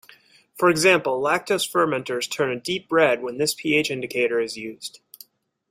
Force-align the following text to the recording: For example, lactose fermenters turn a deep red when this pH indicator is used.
For 0.57 0.71
example, 0.71 1.21
lactose 1.21 1.69
fermenters 1.71 2.27
turn 2.27 2.49
a 2.49 2.59
deep 2.59 2.91
red 2.91 3.21
when 3.21 3.37
this 3.37 3.53
pH 3.53 3.91
indicator 3.91 4.39
is 4.41 4.57
used. 4.57 4.99